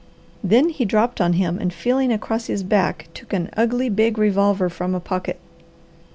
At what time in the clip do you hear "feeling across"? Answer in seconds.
1.71-2.47